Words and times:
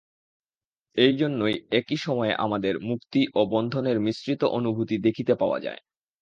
এই 0.97 1.13
জন্যই 1.17 1.55
একই 1.71 1.97
সময়ে 1.97 2.33
আমাদের 2.37 2.73
মুক্তি 2.81 3.21
ও 3.35 3.41
বন্ধনের 3.45 3.97
মিশ্রিত 3.99 4.41
অনুভূতি 4.51 4.95
দেখিতে 4.97 5.33
পাওয়া 5.35 5.59
যায়। 5.59 5.81